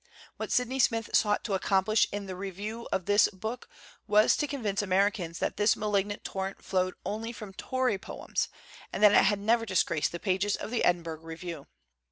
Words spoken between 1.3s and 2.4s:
to accomplish in this